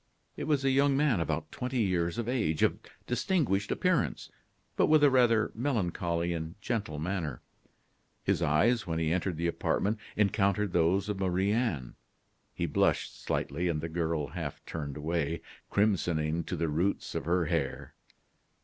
[0.35, 4.31] It was a young man about twenty years of age, of distinguished appearance,
[4.75, 7.39] but with a rather melancholy and gentle manner.
[8.23, 11.93] His eyes when he entered the apartment encountered those of Marie Anne;
[12.55, 17.45] he blushed slightly, and the girl half turned away, crimsoning to the roots of her
[17.45, 17.93] hair.